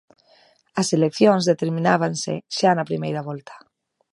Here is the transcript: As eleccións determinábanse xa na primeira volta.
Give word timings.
As 0.81 0.87
eleccións 0.97 1.43
determinábanse 1.51 2.33
xa 2.57 2.71
na 2.73 2.87
primeira 2.89 3.21
volta. 3.29 3.55